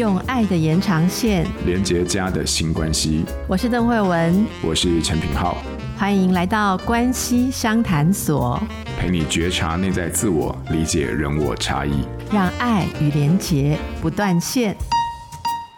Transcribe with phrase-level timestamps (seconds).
[0.00, 3.22] 用爱的延长线连接家的新关系。
[3.46, 5.58] 我是邓慧文，我是陈品浩，
[5.94, 8.58] 欢迎来到关系商谈所，
[8.98, 12.02] 陪你觉察内在自我，理解人我差异，
[12.32, 14.74] 让爱与连结不断线。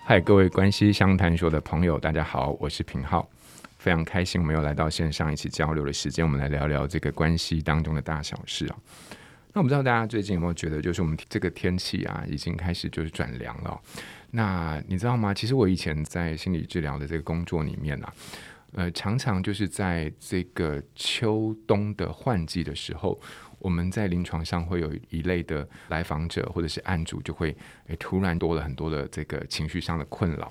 [0.05, 3.29] 嗨，各位关系商谈所的朋友，大家好，我是品浩，
[3.79, 8.77] 非常开心我们又来到线上一起交流的时间，我们来聊聊这个关系当中的大小事啊。
[9.55, 13.79] 那我不知道大家最近有没有觉得，就是我们这个天气啊，已经开始就是转凉了。
[14.31, 15.35] 那你知道吗？
[15.35, 18.14] 其实我以前在心理治疗的这个工作里面啊，
[18.72, 23.21] 呃，常常就是在这个秋冬的换季的时候，
[23.58, 27.55] 我们在临床上会有一类的来访者或者是案主，就会
[27.89, 30.50] 诶突然多了很多的这个情绪上的困扰。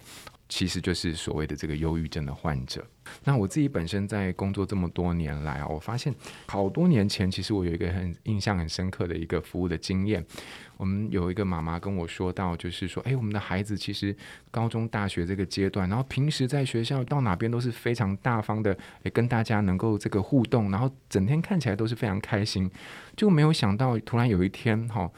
[0.51, 2.85] 其实就是所谓的这个忧郁症的患者。
[3.23, 6.13] 那我自己本身在工作这么多年来啊，我发现
[6.47, 10.23] 好多年前，其实我有一个很印象很深刻的一个服务的经验。
[10.75, 14.13] 我们有一个妈妈跟我说到，就是说，哎，我们的孩子其实
[14.51, 22.69] 高中、大学这个阶段，然后平时在学校到哪边都是非常大方的，诶，跟大家能够这个互动，然后整天看起来都是非常开心，
[23.15, 25.09] 就没有想到突然有一天，哈。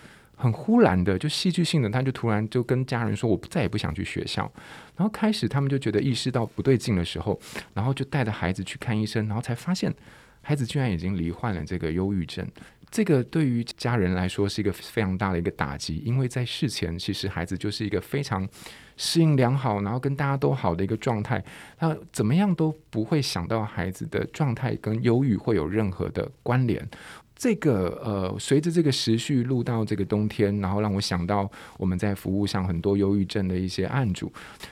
[0.44, 4.52] 很忽然的，就戏剧性的，他就突然就跟家人说：“我再也不想去学校。”
[4.98, 7.40] 然后开始他们就觉得意识到不对劲的时候，
[7.74, 9.94] 然后就带着孩子去看医生，然后才发现
[10.42, 12.46] 孩子居然已经罹患了这个忧郁症。
[12.92, 18.48] 这个对于家人来说是一个非常大的一个打击，因为在事前其实孩子就是一个非常
[18.98, 21.44] 适应良好，然后跟大家都好的一个状态，
[21.76, 26.88] 他怎么样都不会想到孩子的状态跟忧郁会有任何的关联。
[27.44, 34.32] 这个呃，随着这个时序录到这个冬天，然后让我想到我们在服务上很多忧郁症的一些案主，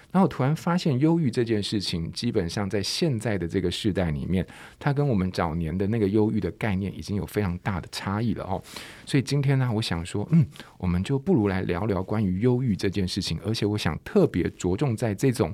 [0.09, 4.47] 然后突然发现忧郁这件事情，基本上在现在的这个时代里面，
[4.79, 8.63] 它跟我们早年的那个忧郁的概念已经有非常大的差异了哦。
[9.05, 10.45] 所以今天呢，我想说，嗯，
[10.77, 15.53] 我们就不如来聊聊关于忧郁这件事情，而且我想特别着重在这种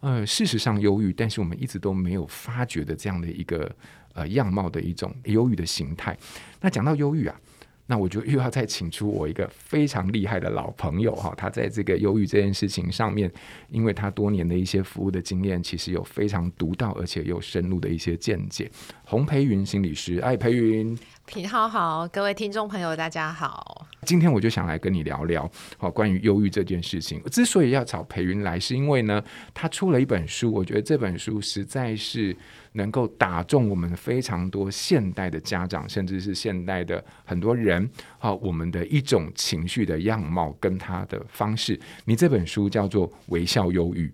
[0.00, 3.74] 呃，事实上忧郁，但是我们一直都没有发觉的这样的一个。
[4.12, 6.16] 呃，样貌的一种忧郁的形态。
[6.60, 7.40] 那讲到忧郁啊，
[7.86, 13.30] 那我就又要再请出我一个非常厉害的老朋友哈，他在这个忧郁这件事情上面，
[13.68, 18.70] 因为他多年的一些服务的经验，其实有非常独到而且又深入的一些见解。
[19.04, 20.98] 洪培云心理师，哎，培云。
[21.30, 23.86] 品浩好，各位听众朋友，大家好。
[24.04, 25.48] 今天我就想来跟你聊聊，
[25.78, 27.22] 好，关于忧郁这件事情。
[27.30, 29.22] 之所以要找裴云来，是因为呢，
[29.54, 32.36] 他出了一本书，我觉得这本书实在是
[32.72, 41.78] 能够打中我们非常多现代的家长，甚至是现代的很多人，好，我们的一种情绪的样貌跟他的方式。
[42.06, 44.08] 你这本书叫做《微笑忧郁》，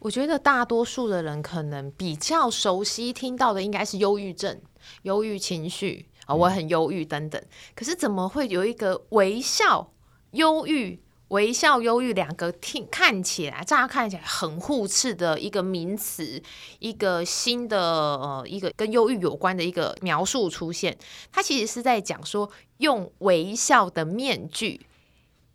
[0.00, 4.60] 我觉得大多数的人可能比较熟悉听到的应该是忧郁症、
[5.04, 6.04] 忧郁情绪。
[6.28, 7.42] 啊，我很忧郁等等，
[7.74, 9.90] 可是怎么会有一个微笑
[10.32, 16.42] 忧郁、微笑忧郁两个听看起来乍看起来很互斥的一个名词，
[16.80, 20.98] 一个新的呃一个跟忧郁有关的一个描述出现？
[21.32, 24.82] 它其实是在讲说，用微笑的面具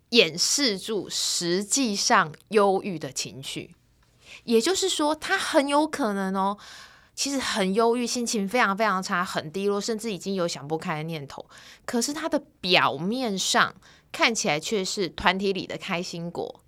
[0.09, 3.75] 掩饰住实际上忧郁的情绪，
[4.45, 6.57] 也就是说，它很有可能哦。
[7.15, 11.45] 其实很忧郁，心情非常非常差，很低落，甚至已经有想不开的念头。
[11.85, 13.75] 可是他的表面上
[14.11, 16.61] 看起来却是团体里的开心果，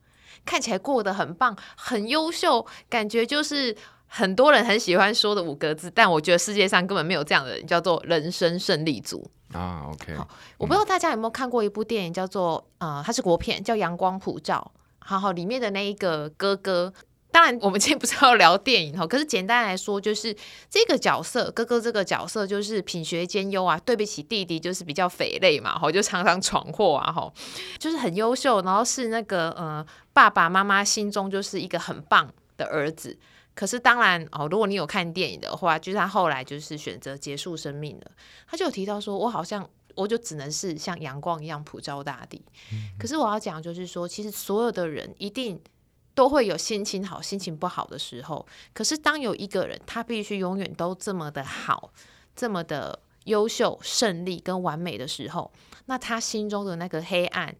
[0.45, 3.75] 看起来过得很棒、很优秀，感觉就是
[4.05, 5.89] 很多人很喜欢说的五个字。
[5.89, 9.89] 但我觉得世界上根本没有这样的人，叫做人生胜利组啊。
[9.91, 10.27] OK，好，
[10.59, 14.71] 我不知道大家有没有看过一部电影，叫做呃，它是国片，叫《阳光普照》。
[14.99, 16.93] 好好，里面的那一个哥哥。
[17.35, 20.33] 当然，我们今天不是要聊电影哈，可是简单来说，就是
[20.69, 27.29] 这个角色哥哥这个角色就是品学兼优啊，对不起弟弟就是比较匪类嘛，哈，就常常闯祸啊，哈，
[27.77, 33.19] 就是很优秀，然后是那个呃爸爸妈妈心中就是一个很棒的儿子。
[33.53, 38.11] 可是当然哦，如果你有看电影的话，就是他后来就是选择结束生命了。
[38.47, 42.41] 他就有提到说，我好像我就只能是像阳光一样普照大地。
[42.97, 45.59] 可是我要讲就是说，其实所有的人一定。
[46.15, 48.43] 都会有心情好、心情不好的时候。
[48.73, 51.91] 可是，当有一个人他必须永远都这么的好、
[52.35, 55.51] 这么的优秀、胜利跟完美的时候，
[55.85, 57.53] 那他心中的那个黑暗、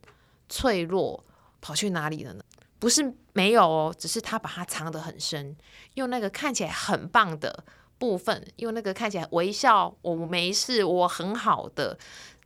[0.47, 1.23] 脆弱
[1.59, 2.43] 跑去哪里了呢？
[2.79, 5.55] 不是没有哦，只是他把它藏得很深，
[5.95, 7.63] 用那个看起来很棒的
[7.97, 11.97] 部分，用那个看起来微笑、我没事、我很好的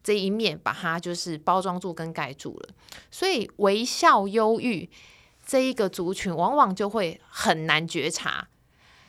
[0.02, 2.70] 这一面，把它就是包装住跟盖住了。
[3.12, 4.90] 所以，微笑忧郁。
[5.50, 8.48] 这一个族群往往就会很难觉察，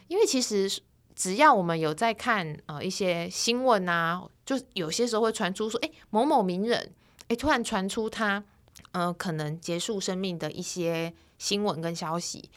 [0.09, 0.81] 因为其实
[1.15, 6.95] 只要我们有在看呃一些新闻啊，就有些时候会传出说，哎，某某名人，
[7.29, 8.43] 哎，突然传出他
[8.93, 12.51] 呃，可能结束生命的一些新闻跟消息。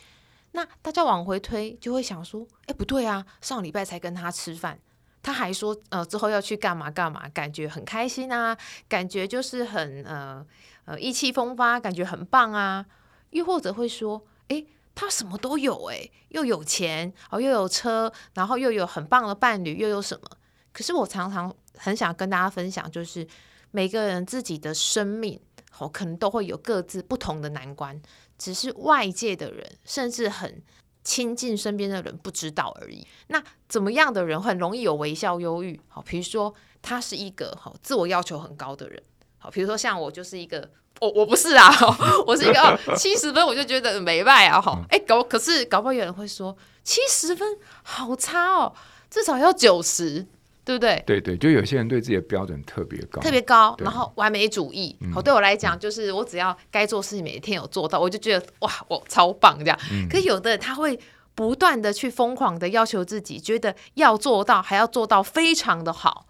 [0.54, 4.80] 那大家往回推，就会想说，哎，不对啊，上礼拜才跟他吃饭，
[5.22, 8.58] 他还说，呃，之后要去干嘛干嘛，感觉很开心啊，
[8.88, 10.46] 感觉就是很呃
[10.86, 12.86] 呃意气风发，感觉很棒啊。
[13.34, 14.66] 又或者会说，哎，
[14.96, 20.28] 他什么都有，哎，又有钱，哦，又有车，然后又有很棒的伴侣，又有什么？
[20.72, 23.28] 可是我常常很想跟大家分享，就是
[23.72, 25.40] 每个人自己的生命，
[25.78, 28.02] 哦，可能都会有各自不同的难关。
[28.38, 30.62] 只是外界的人，甚至很
[31.04, 33.06] 亲近身边的人不知道而已。
[33.28, 35.80] 那怎么样的人很容易有微笑忧郁？
[35.88, 39.02] 好，比如说他是一个好自我要求很高的人。
[39.38, 41.70] 好，比如说像我就是一个，我我不是啊，
[42.28, 44.62] 我是一个哦七十分我就觉得没败啊。
[44.62, 48.74] 哈，哎搞可是搞不好有人会说七十分好差哦，
[49.10, 50.26] 至少要九十。
[50.66, 51.04] 对不对？
[51.06, 54.96] 对对，就有些人对自己的标准特别高，特别高，然后完美主义。
[55.14, 59.78] 好、嗯，对我来讲，就是我只要该做事情，每天有做到，我就觉得哇，我超棒这样。
[59.92, 60.98] 嗯、可是有的人他会
[61.36, 66.26] 不断的去疯狂的要求自己，觉得要做到，还要做到非常的好。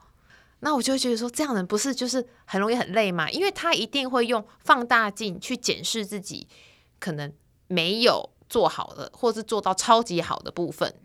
[0.64, 3.30] 那我就觉得说，这样人不是就是很容易很累吗？
[3.30, 6.48] 因为他一定会用放大镜去检视自己
[7.00, 7.32] 可能
[7.68, 10.96] 没有做好的，或是做到超级好的部分。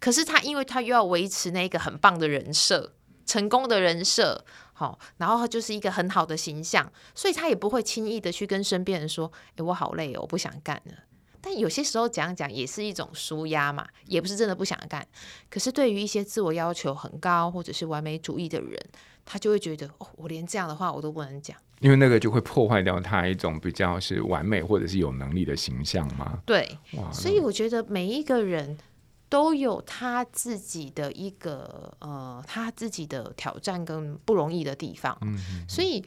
[0.00, 2.92] 可是他，因为他又要维持那个很棒的人设，
[3.24, 10.92] 成功的人设，好，然后他就是一个很好的形象，所以他也不会轻易的去跟身边人说：“诶，我好累哦，我不想干了。”
[11.40, 15.06] 但有些时候讲讲也是一种舒压嘛，也不是真的不想干。
[15.48, 18.78] 可是对于一些自我要求很高或者是完美主义的人，
[19.24, 26.78] 他就会觉得：“哦，我连这样的话我都不能讲，因为那个就会破坏掉他一种比较是完美或者是有能力的形象嘛。”对，
[27.12, 28.78] 所以我觉得每一个人。
[29.30, 36.02] 都有他自己的一个呃，他自己的挑战跟不容易的地方，嗯嗯嗯，所以，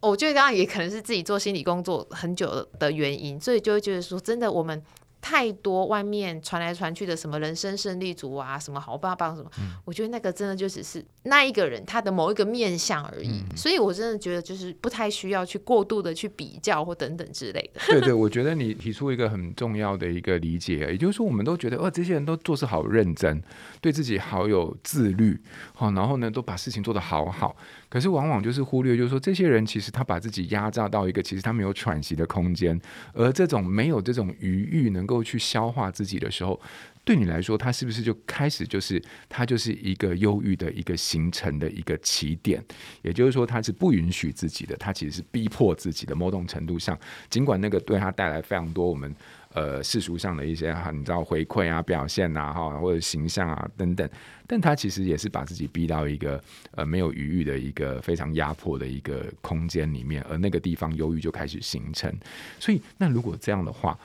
[0.00, 4.82] 我觉得当然也可能是自己做心理工作很久的原因，所以就会觉得说，真的我们。
[5.26, 13.28] 太多外面传来传去的什么人生胜利组啊，什么好爸爸什么，嗯、我觉得那个真的就只是那一个人他的某一个面相而已。
[13.28, 17.80] 嗯、所以我真的觉得就是不太需要去过度的去比较或等等之类的。
[17.86, 23.42] 对对，我觉得你提出一个很重要的一个理解，也就是说，我们都觉得哦，这些人都做事好认真，
[23.80, 25.40] 对自己好有自律，
[25.72, 27.56] 好，然后呢都把事情做得好好。
[27.94, 32.76] 可是往往就是忽略，就是说这些人其实他把自己压榨到一个其实他没有喘息的空间，
[33.12, 36.60] 而这种没有这种余裕能够去消化自己的时候，
[37.04, 42.64] 对你来说，他是不是就开始就是他就是一个忧郁的一个形成的一个起点？
[43.02, 46.14] 也就是说，他是不允许自己的，他其实是逼迫自己的。
[46.14, 46.98] 某种程度上，
[47.28, 49.14] 尽管那个对他带来非常多我们。
[49.54, 54.10] 呃，世俗上的一些哈，你知道回馈啊、表现啊、哈或者形象啊等等，
[54.48, 56.42] 但他其实也是把自己逼到一个
[56.72, 62.12] 呃没有余裕的一个非常压迫的一个空间里面，而那个地方忧郁就开始形成。
[62.58, 63.96] 所以，那如果这样的话，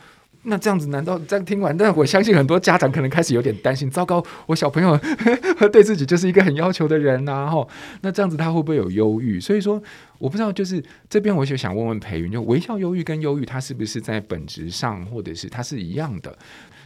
[0.44, 1.76] 那这样子，难道这样听完？
[1.76, 3.90] 但我相信很多家长可能开始有点担心。
[3.90, 7.68] 糟糕，我小朋友呵 呵对自己就是一个很要求的人呐、啊，哈。
[8.02, 9.40] 那这样子他会不会有忧郁？
[9.40, 9.82] 所以说，
[10.18, 16.38] 我不知道，就是这边我就想问问培云，就微笑忧郁跟忧郁，它是不是在本质上，或者是它是一样的？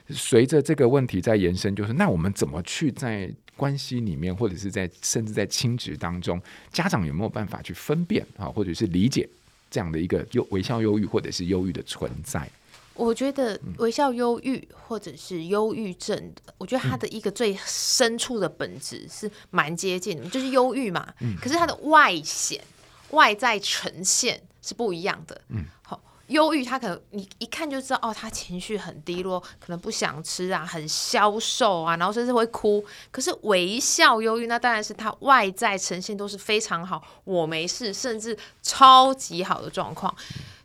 [0.09, 6.41] 随着这个问题在延伸，就是那我们怎么去在关系里面，或者是在甚至在亲职当中，
[6.71, 9.29] 家长有没有办法去分辨啊，或者是理解
[9.69, 12.49] 这样的一个忧微笑忧郁或者是忧郁的存在？
[12.95, 21.11] 我觉得微笑忧郁或者是忧郁症的，我觉得它的一个最深处的本质是蛮接近的，就是忧郁嘛。
[21.41, 22.63] 可是它的外显、
[23.09, 25.41] 外在呈现是不一样的。
[25.81, 32.85] 好，忧郁它可能你一看就知道，哦，他情绪很低落，可能不想吃啊，很消瘦啊，然后甚至会哭。
[33.09, 40.15] 可是微笑忧郁，那当然是他外在呈现都是非常好，我没事，甚至超级好的状况。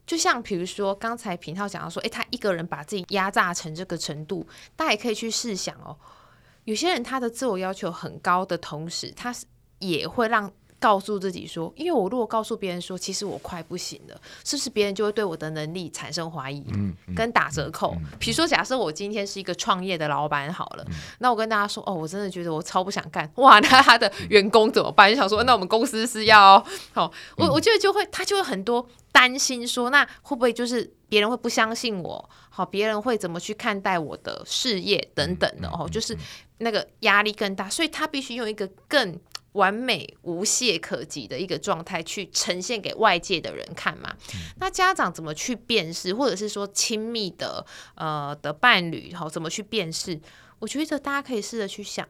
[0.09, 5.97] 就像比如说，刚才平浩讲到说，诶，他一个人把自己压榨成这个程度，大家也可以去试想哦。
[6.65, 9.45] 有些人他的自我要求很高的同时，他是
[9.81, 10.50] 也会让。
[10.80, 17.97] 告诉自己说，因为我如果告诉别人说，其实我快不行了，是不是别人就会对我的能力产生怀疑，嗯嗯、跟打折扣？
[18.18, 25.11] 比、如说，假设我今天是一个创业的老板好了，嗯、那我跟大家说，哦，我真的觉得我超不想干，哇，那他的员工怎么办？
[25.11, 32.30] 就想说，那我们公司是要好，我我觉得就会，他就会很多担心说，那会不会就是别人会不相信我？
[32.50, 36.16] 好，别人会怎么去看待我的事业等等的哦，就是
[36.58, 39.18] 那个压力更大，所以他必须用一个更。
[39.52, 44.14] 完美无懈可击的一个状态去呈现给外界的人看嘛？
[44.35, 47.64] 嗯、那家长怎么去辨识，或者是说亲密的
[47.95, 50.21] 呃的伴侣，好怎么去辨识？
[50.59, 52.07] 我觉得大家可以试着去想。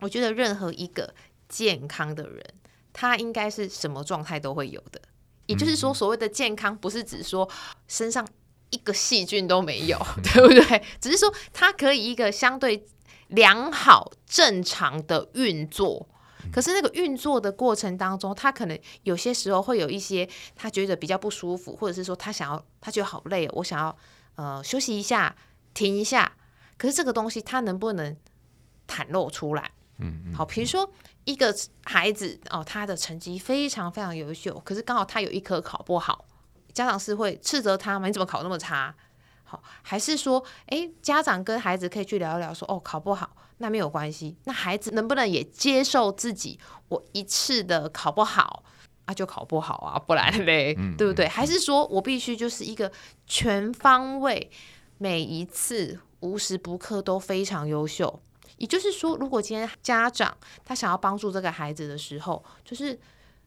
[0.00, 1.14] 我觉得任何一个
[1.48, 2.44] 健康的人，
[2.92, 5.00] 他应该是什么状态都会有的。
[5.46, 7.48] 也就是说，所谓的健康不是指说
[7.86, 8.26] 身上
[8.70, 10.82] 一个细菌都没有， 对不对？
[11.00, 12.84] 只是说他可以一个相对
[13.28, 16.08] 良好、正常的运作。
[16.52, 23.96] 可是那个运作的过程当中，他可能有些时候会有一些他觉得比较不舒服，或者是说他想要，他觉得好累，我想要
[24.36, 25.34] 呃休息一下，
[25.74, 26.32] 停一下。
[26.76, 28.16] 可是这个东西他能不能
[28.88, 29.70] 袒露出来？
[29.98, 30.90] 嗯，嗯，好，比如说
[31.24, 31.54] 一个
[31.84, 36.24] 孩子哦，他的成绩非常非常优秀，可是刚好他有一科考不好，
[36.72, 38.06] 家长是会斥责他吗？
[38.06, 38.94] 你怎么考那么差？
[39.44, 43.36] 好，还是说，诶，家长跟孩子可以去聊一聊，说哦，考不好。
[43.62, 46.58] 那没有关系，那孩子能不能也接受自己？
[46.88, 48.64] 我一次的考不好
[49.04, 51.26] 啊，就考不好啊，不然嘞，嗯、对不对？
[51.26, 52.90] 嗯、还是说我必须就是一个
[53.26, 54.50] 全方位，
[54.96, 58.20] 每一次无时不刻都非常优秀？
[58.56, 62.98] 也就是说，如果今天家长他想要帮助这个孩子的时候，就是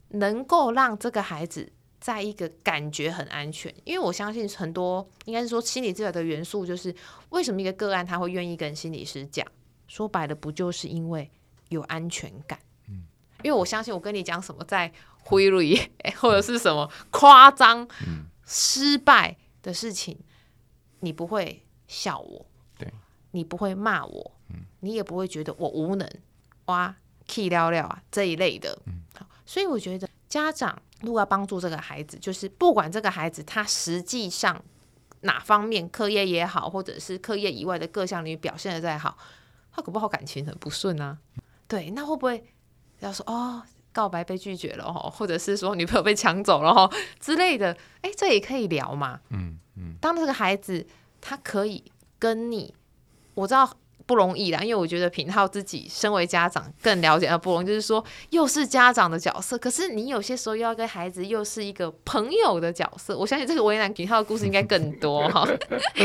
[0.09, 3.73] 能够让这个孩子在一个感觉很安全。
[3.83, 6.95] 因为我相信很多应该是说心理治疗的元素，就是
[7.29, 9.45] 为什么一个个案他会愿意跟心理师讲？
[9.93, 11.29] 说白了，不就是因为
[11.69, 12.57] 有安全感？
[12.87, 13.03] 嗯，
[13.43, 17.87] 因为我相信，我跟你讲什么在挥泪 或者是什么夸张、
[18.43, 20.17] 失败的事情，
[21.01, 22.43] 你不会笑我，
[22.75, 22.91] 对，
[23.33, 24.31] 你不会骂我，
[24.79, 26.09] 你也不会觉得我无能，
[26.65, 26.95] 哇，
[27.27, 28.75] 气了了啊这一类的。
[29.13, 34.59] 好，所以我觉得家长如果要帮助这个孩子，就是不管这个孩子他实际上
[35.21, 39.15] 哪方面课业也好，或者是课业以外的各项领域表现的再好。
[39.75, 41.17] 他搞不好感情很不顺啊，
[41.67, 42.43] 对，那会不会
[42.99, 47.75] 要说哦，告白被拒绝了哦，或者是说女朋友被抢走了哦之类的？
[48.01, 49.19] 哎，这也可以聊嘛。
[49.29, 50.85] 嗯嗯，当这个孩子
[51.19, 51.83] 他可以
[52.19, 52.73] 跟你，
[53.33, 53.77] 我知道。
[54.05, 63.17] 不容易啦，因为我觉得品浩自己身为家长更了解，啊不容易，就是说又是家长的角色，可是你有些时候又要跟孩子又是一个朋友的角色。
[63.17, 65.47] 我相信这个为难品浩的故事应该更多 哈，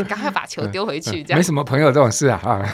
[0.09, 2.41] 赶快把球丢回去，这样没什么朋友这种事啊。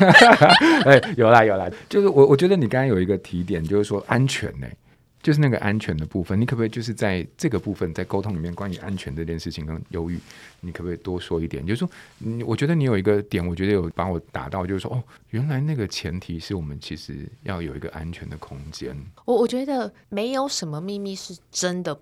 [0.84, 4.76] 哎，有啦有啦，就是我我觉得你刚刚有一个提点，就是说安全呢、欸。
[5.24, 10.20] 就是那个安全的部分，你可不可以就是在这个部分，在沟通里面关于安全这件事情跟忧郁，
[10.60, 11.66] 你可不可以多说一点？
[11.66, 18.94] 就是说，你我觉得你有一个点，我觉得有把我打到，就是说，哦，原来那个前提是我们其实要有一个安全的空间。
[19.24, 21.98] 我我觉得没有什么秘密是真的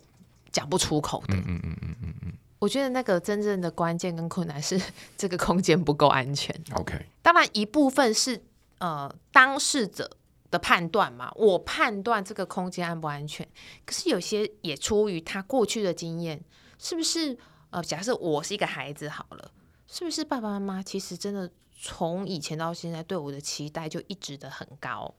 [0.50, 1.36] 讲不出口的。
[1.36, 2.32] 嗯嗯嗯嗯嗯嗯。
[2.58, 4.80] 我觉得那个真正的关键跟困难是
[5.16, 6.52] 这个空间不够安全。
[6.74, 8.42] OK，当然一部分是
[8.78, 10.10] 呃当事者。
[10.52, 13.48] 的判断嘛，我判断这个空间安不安全，
[13.86, 16.44] 可是有些也出于他过去的经验，
[16.78, 17.36] 是不是？
[17.70, 19.50] 呃，假设我是一个孩子好了，
[19.86, 25.14] 是不是爸爸妈妈其实真的从以前到现在对我的期待就一直的很高？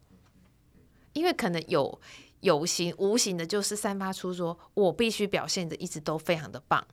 [1.13, 1.99] 因为可能有
[2.41, 6.87] 有形无形的，就是散发出说我必须表现的一直都非常的棒，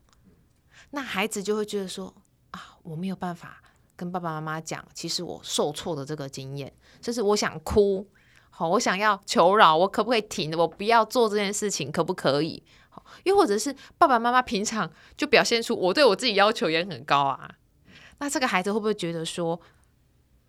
[0.92, 2.14] 那孩子就会觉得说
[2.52, 3.62] 啊，我没有办法
[3.94, 8.09] 跟爸爸妈妈讲，其实我受挫的这个经验，就是我想哭。
[8.50, 10.54] 好，我想要求饶，我可不可以停？
[10.59, 12.62] 我不要做这件事情，可不可以？
[12.90, 17.50] 好，又或者是爸爸妈妈平常就表现出我对我自己要求也很高啊。
[18.19, 19.59] 那这个孩子会不会觉得说，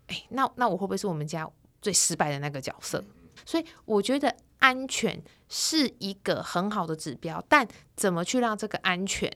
[0.08, 1.48] 哎，那那我会不会是我们家
[1.80, 3.02] 最失败的那个角色？
[3.46, 7.66] 所以我觉得安全是一个很好的指标，但
[7.96, 9.32] 怎么去让这个安全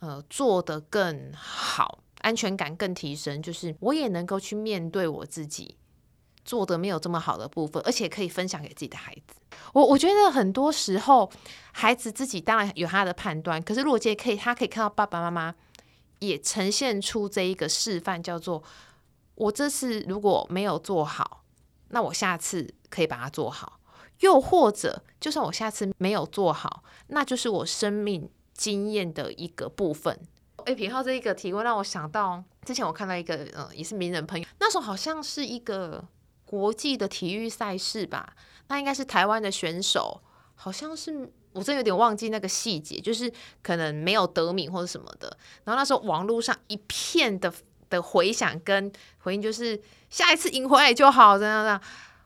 [0.00, 5.76] 呃做得更好，安全感更提升，就是我也能够去面对我自己。
[6.44, 9.40] 做的没有这么好的部分，而且可以分享给自己的孩子。
[9.72, 11.30] 我我觉得很多时候，
[11.72, 15.54] 孩子自己当然有他的判断，可是如果今天可以，他可以看到爸爸妈妈
[16.18, 18.62] 也呈现出这一个示范，叫做
[19.34, 21.44] 我这次如果没有做好，
[21.88, 23.78] 那我下次可以把它做好。
[24.20, 30.18] 又或者，就算我下次没有做好，那就是我生命经验的一个部分。
[30.64, 36.04] 哎，品浩这一个提问让我想到，之前我看到一个，嗯，也是名人朋友，那时候好像是一个。
[36.50, 38.34] 国际的体育赛事吧，
[38.66, 40.20] 那应该是台湾的选手，
[40.56, 45.28] 好像是我真有点忘记那个细节，就是可能没有得名或者什么的。
[45.62, 47.54] 然后那时候网络上一片的
[47.88, 51.80] 的回响跟回应，就是下一次赢回来就好，这样这样。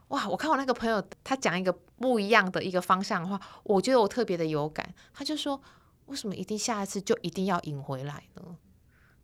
[0.09, 0.27] 哇！
[0.27, 4.95] 我看我那个朋友他讲一个不一样的一个方向的话，我觉得我特别的有感。
[5.13, 5.61] 他就说：
[6.07, 8.57] 为什么一定下一次就一定要赢回来呢？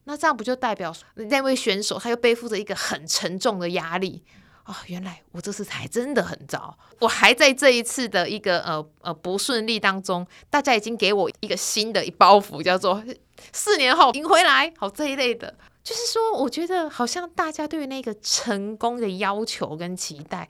[0.04, 4.22] 那这样不就代表那位选手他又背负着一个很沉重的压力？
[4.66, 13.02] 哦，原来我这次才真的很糟，我还在这一次的一个呃呃不顺利当中，大家已经给我一个新的一包袱，叫做
[13.52, 20.48] 四年后赢回来，好这一类的，就是说，我觉得好像大家对于那个成功的要求跟期待，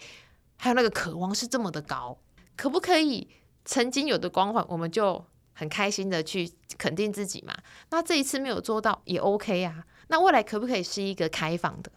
[0.56, 2.18] 还有那个渴望是这么的高，
[2.56, 3.28] 可不可以
[3.64, 5.24] 曾经有的光环，我们就
[5.54, 7.56] 很开心的去肯定自己嘛。
[7.90, 9.84] 那这一次没有做到也 OK 啊。
[10.08, 11.92] 那未来可不可以是一个开放的？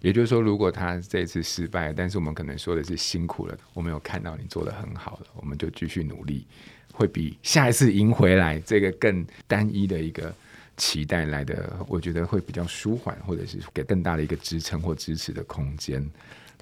[0.00, 6.46] 也就是说，如果他这一次失败，但是我们可能说的是辛苦了，我们有看到你做的很好了，我们就继续努力，
[6.92, 10.34] 会比下一次赢回来这个更单一的一个
[10.76, 16.08] 期待来的，我觉得会比较舒缓，或者是给更大的一个支撑或支持的空间。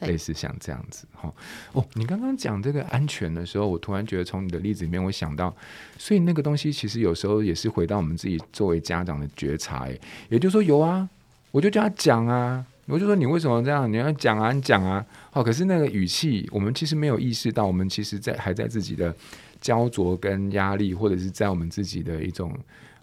[0.00, 1.32] 类似像这样子哈
[1.72, 5.56] 哦，你刚刚讲这个安全的时候，我突然觉得从你的例子里面，我想到，
[5.96, 9.86] 所以那个东西其实有时候也是回到我们自己作为家长的觉察。
[9.86, 9.98] 哎，
[10.28, 11.08] 也就是说有啊，
[11.50, 13.90] 我就叫他讲啊，我就说你为什么这样？
[13.90, 15.04] 你要讲啊，你讲啊。
[15.32, 19.14] 哦，可是那个语气，我们其实没有意识到，我们其实在还在自己的
[19.60, 22.56] 焦灼跟压力，或者是在我们自己的一种。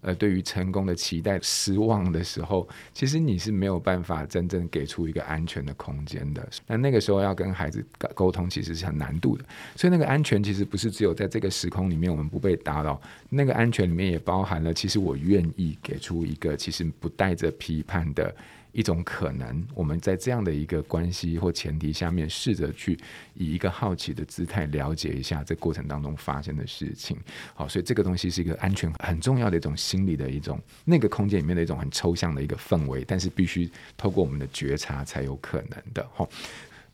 [0.05, 6.45] 呃，对于成功的期待失望的时候，其实你是没有办法真正给出一个安全的空间的。
[6.67, 7.81] 那那个时候要跟孩子
[8.13, 9.45] 沟通，其实是很难度的。
[9.77, 18.35] 所以那个安全其实不是只有在这个时空里面我们不被打扰，那个安全里面也包含了，其实我愿意给出一个其实不带着批判的。
[18.73, 22.99] 一种可能，我们在这样的一个关系或前提下面，试着去
[23.35, 27.15] 以一个好奇的姿态了解一下这过程当中发生的事情。
[27.53, 36.05] 好，所以这个东西是一个安全很重要的一种心理的一种那个空间里面的一种很抽象的一个氛围，但是必须透过我们的觉察才有可能的。
[36.13, 36.27] 好，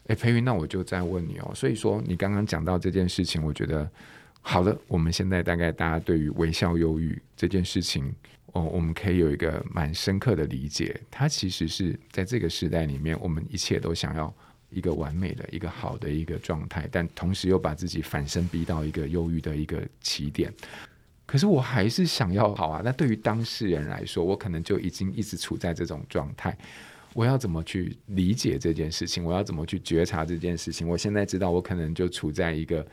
[0.08, 1.52] 诶，培云，那我就再问你哦。
[1.56, 3.90] 所以说，你刚刚讲到这件事情，我觉得
[4.42, 8.14] 好的，我们现在大概大家对于微笑忧郁这件事情。
[8.54, 14.34] 哦，我们可以有一个蛮深刻的理解，它其实是在这个时代里面，我们一切都想要
[14.70, 20.54] 一个完美的、一个好的一个状态，但同时又把自己反身逼到一个忧郁的一个起点。
[21.26, 22.82] 可是我还是想要好啊。
[22.84, 26.58] 那对于当事人来说，我可能就已经一直处在这种状态。
[27.14, 29.24] 我要怎么去理解这件事情？
[29.24, 30.88] 我要怎么去觉察这件事情？
[30.88, 32.86] 我现在知道，我可能就处在一个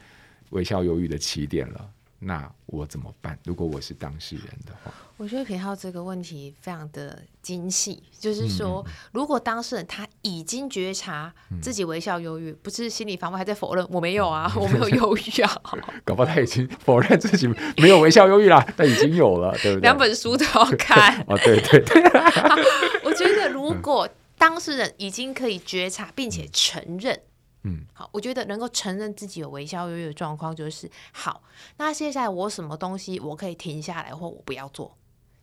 [0.51, 1.91] 微笑忧郁的起点了。
[2.19, 3.39] 那我怎么办？
[3.45, 15.63] 如果我是当事人的话，我觉得平浩这个问题非常的精细，就是说，嗯、如果当事人他已经觉察自己微笑忧郁，嗯、不是心理防卫还在否认，我没有啊， 我没有忧郁啊，
[16.05, 17.49] 搞不好他已经否认自己
[17.79, 19.83] 没有微笑忧郁啦，他已经有了，对不对？
[19.83, 22.03] 两本书都要看啊，对对对。
[23.03, 27.19] 我觉得如果当事人已经可以觉察并且承认。
[27.69, 31.43] 嗯，好，我觉得能够承认自己有微笑忧郁的状况就是好。
[31.79, 34.97] 那接下来我什么东西我可以停下来，或我不要做，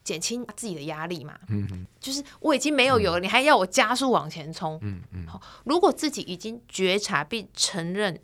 [0.03, 1.37] 减轻自己的压力嘛？
[1.47, 4.77] 嗯哼，就是我已经没有油了，嗯、你还要我加速往前冲？
[4.81, 5.27] 嗯嗯。
[5.27, 8.19] 好，如果自己已经觉察并承认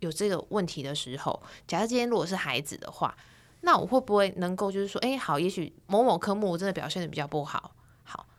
[0.00, 3.16] 有这个问题的时候，假设今天如果是孩子的话，
[3.62, 7.72] 那我会不会能够就是说，哎，好，也许某某科目我真的表现的比较不好。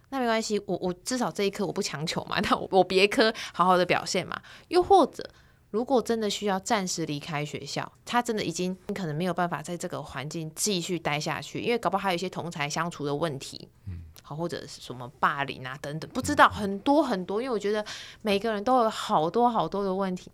[0.10, 4.42] 那没关系，我我至少这一科我不强求嘛， 那我我别科好好的表现嘛。
[4.70, 5.22] 又或者，
[5.70, 17.42] 如果真的需要暂时离开学校，他真的已经可能没有办法在这个环境继续待下去，因为搞不好还有一些同才相处的问题，嗯，好，或者是什么霸凌啊等等，不知道很多很多。
[17.42, 17.86] 因为我觉得
[18.22, 20.32] 每个人都有好多好多的问题，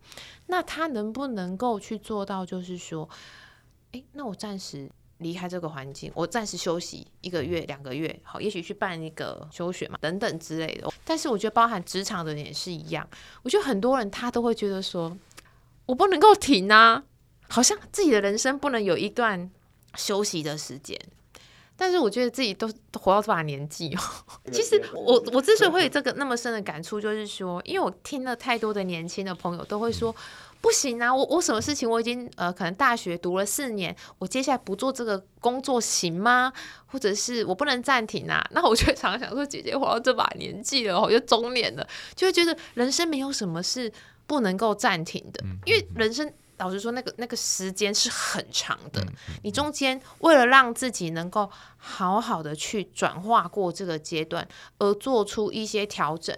[0.47, 3.09] 那他能不能够去做到，就是说，
[3.93, 4.89] 诶，那我暂时。
[5.19, 10.91] 离开这个环境，我暂时休息一个月、两个月，好，也许去办一个休学嘛，等等之类的。
[11.05, 13.07] 但是我觉得，包含职场的人也是一样。
[13.43, 15.15] 我觉得很多人他都会觉得说，
[15.85, 17.03] 我不能够停啊，
[17.47, 19.49] 好像自己的人生不能有一段
[19.95, 20.99] 休息的时间。
[21.75, 24.01] 但是我觉得自己都活到这把年纪哦，
[24.51, 30.13] 其实我我之所以会有这个那么深的感触，就是说，因为我听了太多的年轻的朋友都会说。
[30.63, 36.53] 不行啊，我我什么事情我已经呃，可能大学读了四年，我接下来不做这个工作行吗？
[36.85, 38.41] 或者是我不能暂停啊？
[38.51, 43.91] 那我就会 常常想说，姐姐活到这把年纪了，我就中年了，就会觉得人生没有什么是
[44.25, 49.05] 不能够暂停的，因为人生老实说，那个那个时间是很长的，
[49.43, 54.47] 你中间为了让自己能够好好的去转化过这个阶段，
[54.77, 56.33] 而做出一些调整，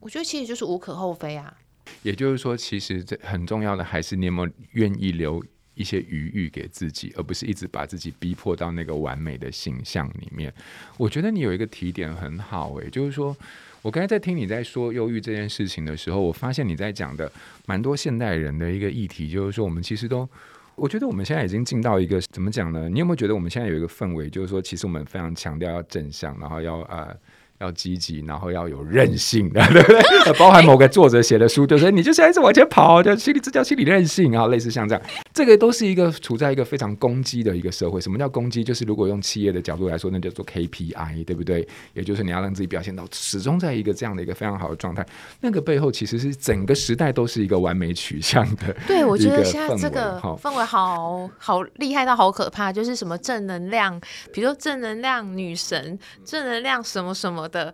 [0.00, 1.54] 我觉得其实就是无可厚非啊。
[2.02, 10.52] 也就是说，其实这很重要的还是你有没有愿意留一些余裕给自己，而不是一直把自己逼迫到那个完美的形象里面。
[10.96, 13.36] 我觉得你有一个提点很好，诶，就是说
[13.82, 17.30] 我刚才在听你在说忧郁这件事情的时候，我发现你在讲的
[17.66, 20.28] 蛮多现代人的一个议题，就是说我们其实都，
[20.74, 22.88] 我觉得我们现在已经进到一个怎么讲呢？
[22.88, 27.16] 你有没有觉得我们现在有一个氛围，就是说其实我们非常强调要正向，然后要呃。
[27.60, 30.32] 要积极，然后要有韧性的， 对不对？
[30.38, 35.02] 包含某个作者写的书，就是你就是一直往前跑，就心理这叫心理韧性啊，类似像这样，
[35.34, 38.00] 这个都是一个处在一个非常攻击的一个社会。
[38.00, 38.62] 什么叫攻击？
[38.62, 41.66] 就是如果用企业的角度来说，那叫做 KPI，对不对？
[41.94, 45.04] 也就是你要让自己表现到始终在一个这样的一个非常好的状态。
[45.40, 48.74] 那个背后其实是整个时代都是一个完美取向的。
[48.86, 54.00] 对，我觉得现在这个氛围好好厉害到好可怕，就是什么正能量，
[54.32, 57.72] 比如说正能量女神，正能量什么什么的。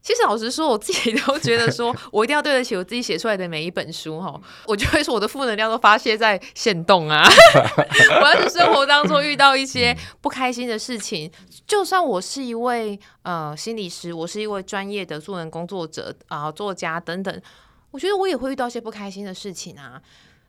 [0.00, 4.40] 其实老实说，我自己都觉得说， 我一定要对得起我自己写出来的每一本书哈。
[4.64, 7.22] 我就会说，我的负能量都发泄在现动啊。
[8.22, 11.30] 我要是生活当中遇到一些不开心的事情，
[11.66, 17.42] 就算我是一位呃心理师，我是一位专业的助人工作者啊、呃，作家等等，
[17.90, 20.00] 我觉得我也会遇到一些不开心的事情啊。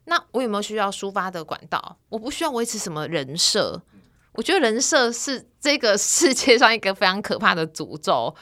[0.05, 1.97] 那我有没有需要抒发的管道？
[2.09, 3.81] 我不需要维持什么人设。
[4.33, 8.33] 我觉得人设是这个世界上一个非常可怕的诅咒。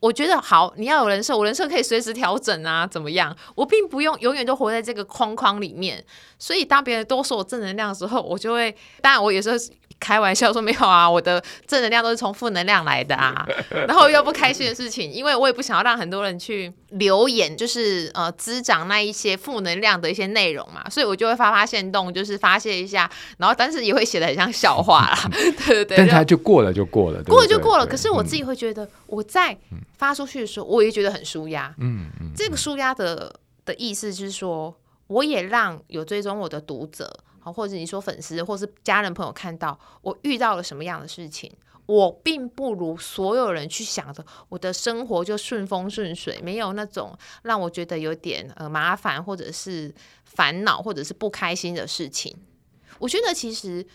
[0.00, 3.36] 我觉得好，你要有人设，我人设可以随时调整啊，怎么样？
[3.54, 6.02] 我并不用永远都活在这个框框里面。
[6.38, 9.56] 所以当别人都说我正能量的时候，我就会，当然我有时候
[10.00, 13.46] 开玩笑说没有啊，我的正能量都是从负能量来的啊。
[13.86, 20.88] 然后又不开心的事情，因为我也不想要让很多人去留言，就是呃滋长那一些负能量的一些内容嘛。
[20.90, 23.08] 所以我就会发发现动，就是发泄一下，
[23.38, 25.96] 然后但是也会写的很像笑话啦， 对对对。
[25.98, 27.86] 但他就过了就过了，过了就过了。
[27.86, 29.56] 可是我自己会觉得我在。
[30.00, 31.74] 发出去的时候，我也觉得很舒压。
[31.78, 33.30] 嗯嗯，这个舒压的
[33.66, 34.74] 的意思就是说，
[35.08, 37.06] 我也让有追踪我的读者，
[37.40, 41.52] 好或者你说粉丝，或是家人朋友看到我遇到了什么样的事情。
[41.86, 49.92] 我并不如所有人去想着我的生活就顺风顺水，没有那种让我觉得有点呃麻烦，或者是
[50.24, 52.36] 烦恼，或者是不开心的事情。
[52.98, 53.86] 我觉得其实。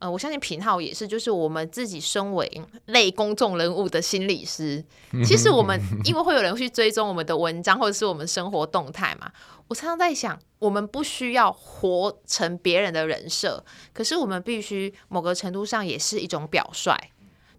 [0.00, 2.50] 呃，我相信品浩也是，就是我们自己身为
[2.86, 4.82] 类公众人物的心理师，
[5.22, 9.30] 其实我们因为会有人去追踪我们的文章或者是我们生活动态嘛，
[9.68, 16.96] 我常常在想，我们不需要活成别人的人设，可是我们必须某个程度上也是一种表率，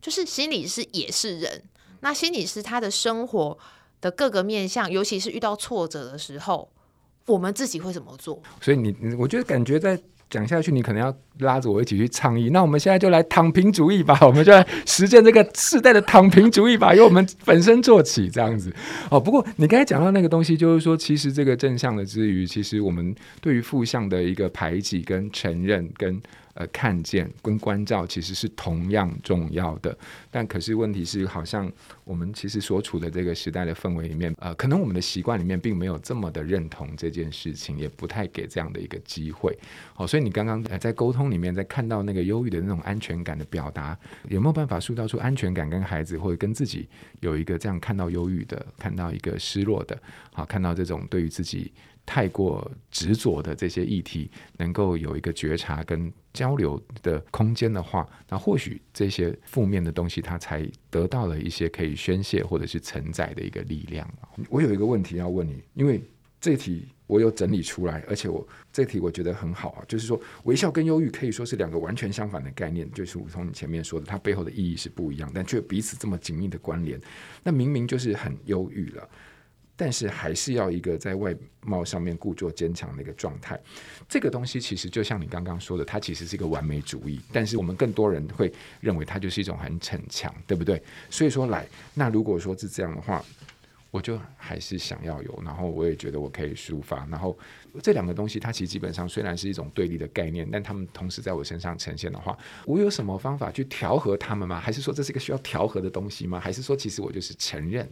[0.02, 1.62] 就是心理师也是人，
[2.00, 3.56] 那心理师他的生活
[4.02, 6.72] 的各个面向，尤其是遇到挫折的时候，
[7.28, 8.42] 我们自己会怎么做？
[8.60, 10.02] 所以你，我觉得感觉在。
[10.32, 12.50] 讲下去，你可能要拉着我一起去倡议。
[12.50, 18.74] 那我们现在就来躺平主义吧，我们就来实践这个世代的躺平主义吧，由我们本身做起，这样子。
[19.10, 26.22] 哦，不过你刚才讲到那个东西，就是说，其实这个正向的之余，其实我们对于负向的一个排挤、跟承认、跟。
[26.54, 29.98] 呃，看见跟关照其实是同样重要的，
[30.30, 31.72] 但可是问题是，好像
[32.04, 39.58] 我们其实所处的这个时代的氛围里面，呃，可能我们的习惯里面并没有这么的认同这件事情，也不太给这样的一个机会。
[39.94, 43.98] 好，所以你刚刚在沟通里面，在看到那个忧郁的那种安全感的表达，
[44.30, 46.88] 有没有办法塑造出安全感，跟孩子或者跟自己
[47.20, 50.02] 有一个这样看到忧郁的，看到一个失落的，
[50.34, 51.72] 好，看到这种对于自己。
[52.04, 64.10] 太过执着的这些议题，能够有一个觉察跟交流的空间的话，那或许这些负面的东西，它才得到了一些可以宣泄或者是承载的一个力量。
[64.50, 66.02] 我有一个问题要问你，因为
[66.42, 77.00] 这题我有整理出来，而且我这题我觉得很好啊，就是说微笑跟忧郁可以说是两个完全相反的概念，就是如同你前面说的，它背后的意义是不一样，但却彼此这么紧密的关联。
[77.44, 79.08] 那明明就是很忧郁了。
[79.74, 83.60] 但是还是要一个在外貌上面故作坚强的一个状态，
[84.08, 87.20] 这个东西其实就像你刚刚说的，它其实是一个完美主义。
[87.34, 90.80] 但是我们更多人会认为它就是一种很逞强，对不对？
[91.10, 93.26] 所以说来，那如果说是这样的话，
[93.92, 97.06] 我就还是想要有，然后我也觉得我可以抒发。
[97.08, 97.38] 然后
[97.84, 104.60] 这两个东西，它其实基本上虽然是一种对立的概念，但他们同时在我身上呈现的话，我有什么方法去调和他们吗？
[104.60, 106.40] 还是说这是一个需要调和的东西吗？
[106.40, 107.88] 还是说其实我就是承认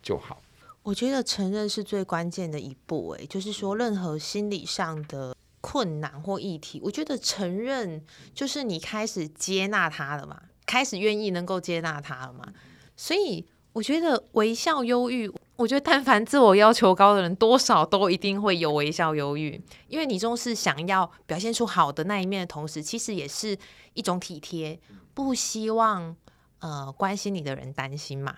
[0.00, 0.40] 就好？
[0.84, 12.52] 我觉得承认是最关键的一步，诶，就是说任何心理上的困难或议题，我觉得承认就是你开始接纳他了嘛，开始愿意能够接纳他了嘛。
[12.96, 23.56] 所以我觉得微笑忧郁，我觉得但凡自我要求高的人，多少都一定会有微笑忧郁，因为你总是想要表现出好的那一面的同时，其实也是
[23.94, 24.78] 一种体贴，
[25.14, 26.14] 不希望
[26.60, 28.36] 呃关心你的人担心嘛。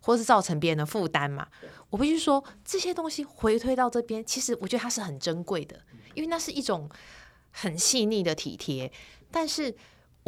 [0.00, 1.46] 或是造成别人的负担嘛？
[1.90, 5.78] 我必须说这些东西回推到这边，其实我觉得它是很珍贵的，
[6.14, 6.88] 因为那是一种
[7.50, 8.90] 很细腻的体贴。
[9.30, 9.74] 但是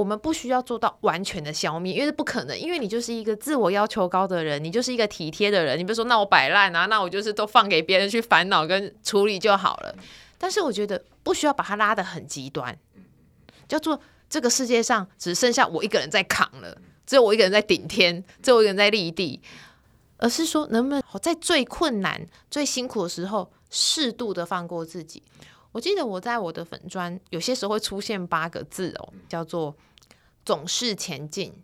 [0.01, 2.59] 我们不需要做到完全的消灭，因为是不可能。
[2.59, 5.79] 因为你就是一个自我要求高的人，你就是一个体贴的人。
[5.79, 9.95] 你比如说，那我摆烂啊，那我就是都放给别人去烦恼跟处理就好了。
[10.39, 12.75] 但是我觉得不需要把它拉得很极端，
[13.69, 19.43] 叫做这个世界上只剩下我一个人在扛了，只有我一个人在顶天，只有我一个人在立地。
[20.17, 25.23] 而是说，能不能在最困难、最辛苦的时候，适度的放过自己？
[25.73, 29.73] 我记得我在我的粉砖有些时候会出现八个字哦，叫做
[30.45, 31.55] “总是前进，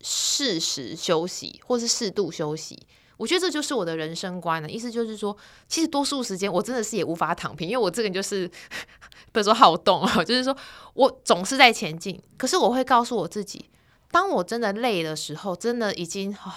[0.00, 2.86] 适时休息，或是适度休息”。
[3.18, 8.48] 我觉得这就是我的人生观的意思，就是说，其实多数时间我真的是也无法躺平，因为我这个人就是
[9.32, 10.56] 不是说好动啊， 就是说
[10.94, 12.22] 我总是在前进。
[12.36, 13.68] 可是我会告诉我自己，
[14.12, 16.52] 当我真的累的时候，真的已经、哦、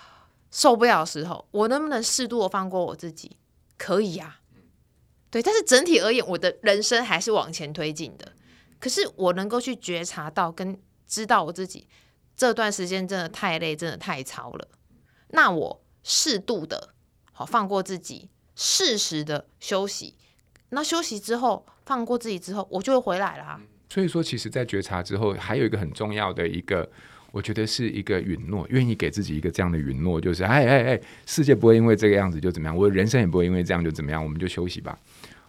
[0.50, 3.36] 受不了的时候，我能不能适度的放过我自己？
[3.76, 4.40] 可以呀、啊，
[5.30, 5.42] 对。
[5.42, 8.32] 但是整体而言，我的人生还是往前推进的。
[8.80, 11.88] 可是我能够去觉察到跟知道我自己
[12.36, 14.68] 这段时间真的太累，真的太操了，
[15.28, 15.82] 那我。
[16.08, 16.90] 适度的，
[17.32, 20.14] 好放过自己，适时的休息。
[20.68, 23.60] 那休息之后，放过自己之后，我就会回来啦。
[23.90, 26.88] 所以说，其实，在觉察之后，还有一个很重要的一个，
[27.32, 34.96] 我觉得是一个允诺，愿意给自己一个这样的允诺，就是，哎哎哎，世界不会因为这个样子就怎么样，我人生也不会因为这样就怎么样，我们就休息吧，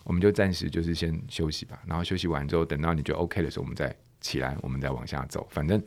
[0.05, 1.79] 我们就暂时就是先休息吧。
[1.85, 5.81] 然后休息完之后，等到你觉得 OK 的时候，我们再起来，我们再往下走，反正。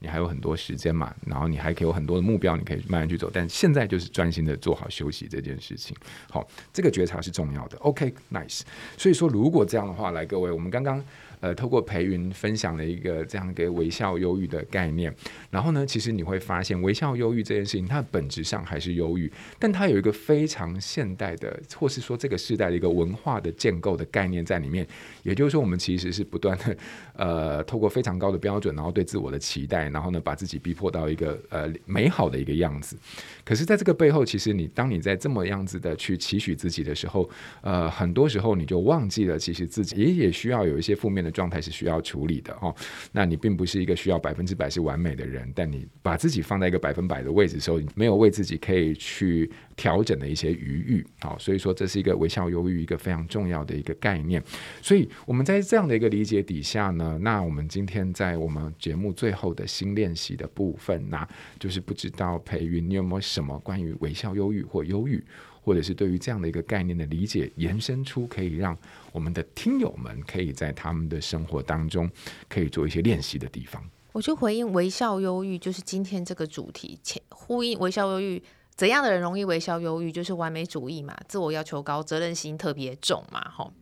[0.00, 3.30] 你还有很多时间嘛，然后你还可以有很多的目标，你可以慢慢去走。
[3.32, 5.96] 但现在就是专心的做好休息这件事情。
[6.30, 7.78] 好，这个觉察是重要的。
[7.78, 8.60] OK，nice。
[8.98, 11.02] 所以说，如果这样的话，来各位，我们刚刚。
[11.40, 15.14] 呃，透过培云分享了一个这样一个微笑忧郁的概念，
[15.50, 24.86] 然后呢，其实你会发现微笑忧郁这件事情，它本质上还是忧郁，但它有一个非常现代的，或是说这个时代的一个文化的建构的概念在里面。
[25.22, 26.76] 也就是说，我们其实是不断的
[27.16, 32.96] 呃，透过非常高的标准，然后对自我的期待，然后呢，把自己逼迫到一个呃美好的一个样子。
[33.44, 37.28] 可是，在这个背后，其实你当你在这么样子的去期许自己的时候，
[37.60, 41.33] 呃，很多时候你就忘记了，其实自己也也需要有一些负面的。
[41.34, 42.74] 状态是需要处理的哦，
[43.12, 54.42] 那你并不是一个需要百分之百是完美的人，但你把自己放在一个百分百的位置的时候，没有为自己可以去调整的一些余裕，好，所以说这是一个微笑忧郁一个非常重要的一个概念。
[54.80, 65.22] 所以我们在这样的一个理解底下呢，那我们今天在我们节目最后的新练习的部分，那就是不知道培云你有没有什么关于微笑忧郁或忧郁？
[65.64, 68.76] 或者是对于这样的一个概念的理解，延伸出可以让
[69.10, 72.10] 我们的听友们可以在他们的生活当中
[72.48, 73.82] 可以做一些练习的地方。
[74.12, 78.40] 我就回应微笑忧郁，就是今天这个主题，前呼应微笑忧郁，
[78.76, 80.12] 怎样的人容易微笑忧郁？
[80.12, 83.72] 就是完美主义嘛，自我要求高，责任心特别重嘛，吼，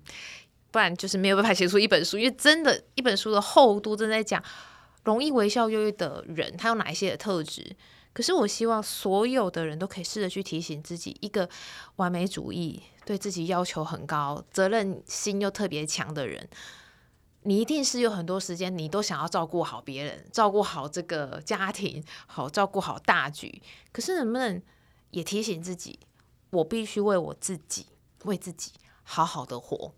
[0.70, 4.42] 不然就是没有办法写出一本书，因为真的，一本书的厚度正在讲
[5.04, 7.76] 容易微笑忧郁的人，他有哪一些的特质。
[8.12, 11.48] 可是，我希望所有的人都可以试着去提醒自己，一个
[11.96, 16.46] 完美主义、对自己要求很高、责任心又特别强的人，
[17.44, 23.62] 你一定是有很多时间，你都想要照顾好别人，照顾好这个家庭，好照顾好大局。
[23.92, 24.60] 可是，能不能
[25.12, 25.98] 也提醒自己，
[26.50, 27.86] 我必须为我自己、
[28.24, 28.72] 为自己
[29.02, 29.94] 好好的活，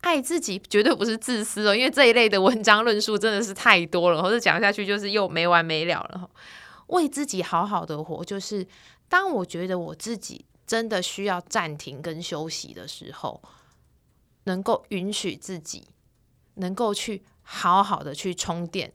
[0.00, 6.30] 爱自己绝对不是自私哦，因为这一类的文章论述真的是太多了，或者讲下去就是又没完没了了。
[6.88, 8.66] 为自己好好的活，就是
[9.08, 13.42] 当我觉得我自己真的需要暂停跟休息的时候，
[14.44, 15.88] 能够允许自己
[16.54, 18.92] 能够去好好的去充电，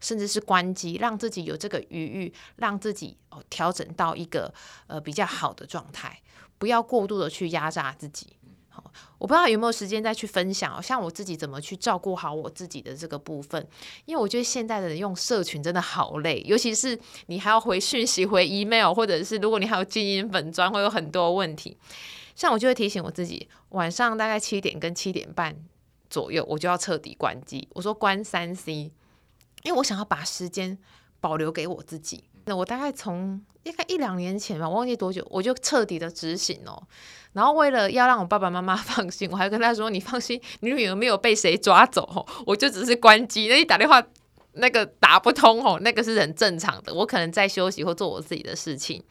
[0.00, 4.52] 甚至是关机，让自己有这个余裕，让自己哦调整到一个
[4.86, 6.20] 呃比较好的状态，
[6.58, 8.36] 不要过度的去压榨自己。
[9.18, 13.66] 我不知道有没有时间再去分享，像我自己怎么去照顾好我自己的这个部分，
[14.04, 21.76] 因为我觉得现在的人用社群真的好累，尤其是你还要回讯息、回 email，或者是如果你还有经营粉专，会有很多问题。
[22.34, 25.56] 像我就会提醒我自己，晚上大概七点跟七点半
[26.10, 27.68] 左右，我就要彻底关机。
[27.74, 28.72] 我说关三 C，
[29.62, 30.76] 因为我想要把时间
[31.20, 32.24] 保留给我自己。
[32.46, 36.82] 那我大概从应该一两年前吧，我忘记多久，我就彻底的执行哦。
[37.32, 43.48] 然后为了要让我爸爸妈妈 放心，我还跟他说：“你放心，你女儿没有被谁抓走，我就只是关机。
[43.48, 44.02] 那你打电话
[44.52, 46.94] 那个打不通哦，那个是很正常的。
[46.94, 49.02] 我可能在休息或做我自己的事情。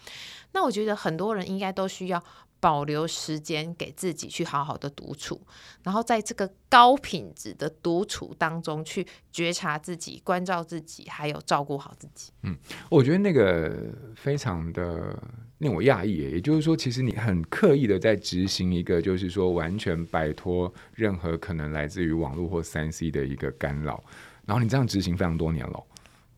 [0.54, 2.24] 那我觉得很多人应该都需要。”
[2.64, 5.42] 保留时间给自己去好好的独处，
[5.84, 12.32] 然后在这个高品质的独处当中去觉察自己、关照自己，还有照顾好自己。
[12.44, 12.56] 嗯，
[12.90, 13.76] 我觉得那个
[14.16, 15.14] 非常的
[15.58, 24.02] 令我讶异，也就是说，其实你很刻意的在执行一个，就是说完全摆脱任何可能来自于网络或三 C 的一个干扰，
[24.46, 25.84] 然后你这样执行非常多年了，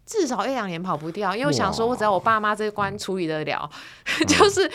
[0.08, 3.70] 至少一两年跑不掉，因为我想说，我只要我爸妈这关处理得了，哇
[4.26, 4.72] 就是。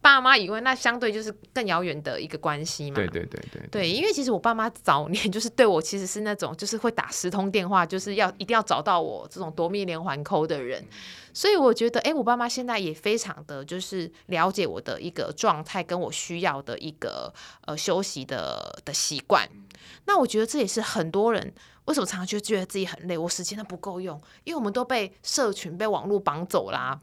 [0.00, 2.94] 爸妈以外，那相对就是更遥远的一个关系嘛。
[2.94, 3.68] 对对对对。
[3.70, 10.84] 对，因为其实我爸妈早年就是对我 其实是那种就是会打十通电话，就是要一定要找到我这种夺命连环 call 的人。
[11.34, 17.32] 所以我觉得，哎，我爸妈现在也非常的就是了解我的一个状态，跟我需要的一个
[17.66, 19.48] 呃休息的的习惯。
[20.06, 21.52] 那我觉得这也是很多人
[21.84, 26.98] 为什么常常就觉得自己很累，我时间都不够用，因为我们都被社群、被网络绑走啦。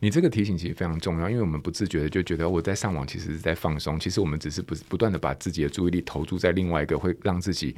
[0.00, 7.74] 你这个提醒其实非常重要，因为我们不自觉的就觉得我在上网其实是在放松，其实我们只是不不断的把自己的注意力投注在另外一个会让自己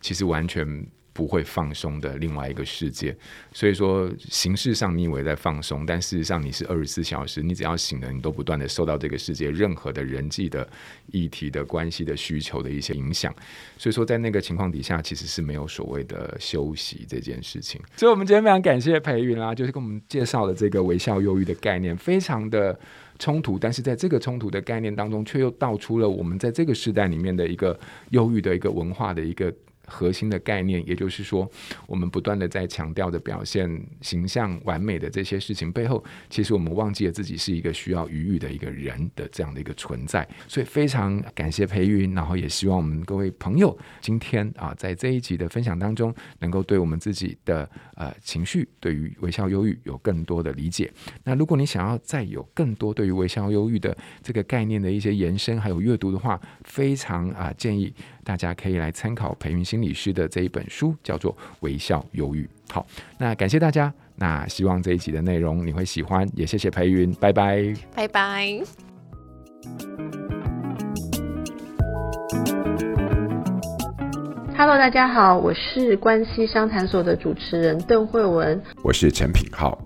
[0.00, 0.86] 其实完全。
[1.14, 3.16] 不会放松的另外一个世界，
[3.52, 10.68] 所以说形式上你以为在放松，但事实上你是二十四小时，你只要醒了，你都不断的受到这个世界任何的人际的
[11.12, 13.32] 议题的关系的需求的一些影响。
[13.78, 17.80] 所以说在那个情况底下，其实是没有所谓的休息这件事情。
[17.96, 22.76] 所以我们今天非常感谢培云啦，就是跟我们介绍了这个微笑忧郁的概念，非常的
[23.20, 27.78] 冲突，但是在这个冲突的概念当中，却又道出了我们在这个时代里面的一个
[28.10, 29.54] 忧郁的一个文化的一个。
[29.86, 31.50] 核心的概念，也就是说，
[31.86, 33.68] 我们不断的在强调的表现
[34.00, 40.26] 形象完美的这些事情背后，其实我们忘记了自己是一个需要愉悦的一个人的这样的一个存在。
[40.48, 50.90] 所以非常感谢培云，然后也希望我们各位朋友今天啊，在这一集的分享当中，能够对我们自己的呃情绪，对于微笑忧郁有更多的理解。
[51.24, 57.92] 那如果你想要再有更多对于微笑忧郁的这个概念的一些延伸还有阅读的话，非常啊建议。
[58.24, 62.42] 大家可以来参考培云心理师的这一本书，叫做《微笑忧郁》。
[62.72, 62.84] 好，
[63.18, 68.60] 那感谢大家，那希望这一集的内容你会喜欢，也谢谢培云，拜拜，拜拜。
[74.56, 79.78] Hello，大家好，我是关系商谈所的主持人邓慧文，我是陈品浩。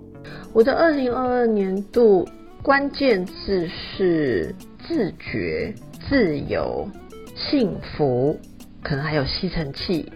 [0.53, 2.29] 我的二零二二年度
[2.63, 4.55] 关键字是
[4.87, 5.75] 自觉、
[6.09, 6.89] 自由。
[7.39, 8.39] 幸福，
[8.83, 10.11] 可能还有吸尘器。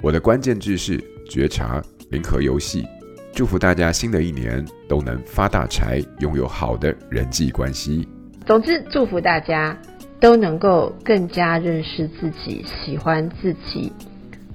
[0.00, 2.86] 我的关键字是觉察、零和游戏。
[3.34, 8.08] 祝福大家新的一年都能发大财，拥有好的人际关系。
[8.46, 9.76] 总之，祝福大家
[10.20, 13.92] 都能够更加认识自己，喜欢自己，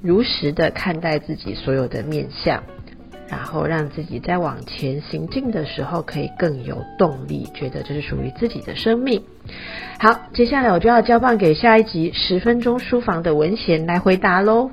[0.01, 2.63] 如实的看待自己所有的面相。
[3.29, 9.21] 然后让自己在往前行进的时候，可以更有动力，觉得这是属于自己的生命。
[9.99, 14.71] 好，接下来我就要交棒给下一集十分钟书房的文贤来回答喽。